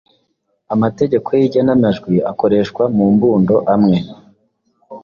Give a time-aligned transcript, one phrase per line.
[0.73, 3.97] Amategeko y’igenamajwi akoreshwa mu mbundo amwe